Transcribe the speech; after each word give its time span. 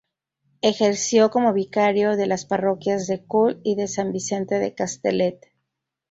Ejerció 0.63 1.29
como 1.29 1.53
vicario 1.53 2.17
de 2.17 2.25
las 2.25 2.45
parroquias 2.47 3.05
de 3.05 3.23
Coll 3.23 3.61
y 3.63 3.75
de 3.75 3.87
San 3.87 4.11
Vicente 4.11 4.57
de 4.57 4.73
Castellet. 4.73 5.51